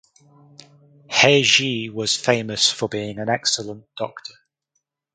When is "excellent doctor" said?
3.29-4.33